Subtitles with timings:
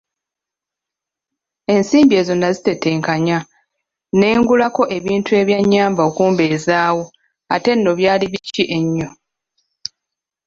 [1.73, 3.37] Ensimbi ezo nnazitetenkanya
[4.17, 7.03] ne ngulako ebintu ebyannyamba okumbezaawo
[7.55, 9.09] ate nno byali biki ennyo!